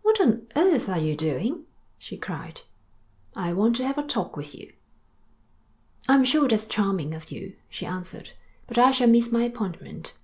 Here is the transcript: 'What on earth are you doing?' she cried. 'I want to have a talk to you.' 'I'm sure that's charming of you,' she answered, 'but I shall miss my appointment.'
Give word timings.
'What 0.00 0.18
on 0.18 0.46
earth 0.56 0.88
are 0.88 0.98
you 0.98 1.14
doing?' 1.14 1.66
she 1.98 2.16
cried. 2.16 2.62
'I 3.36 3.52
want 3.52 3.76
to 3.76 3.86
have 3.86 3.98
a 3.98 4.02
talk 4.02 4.42
to 4.42 4.56
you.' 4.58 4.72
'I'm 6.08 6.24
sure 6.24 6.48
that's 6.48 6.66
charming 6.66 7.12
of 7.14 7.30
you,' 7.30 7.56
she 7.68 7.84
answered, 7.84 8.30
'but 8.66 8.78
I 8.78 8.92
shall 8.92 9.08
miss 9.08 9.30
my 9.30 9.42
appointment.' 9.42 10.14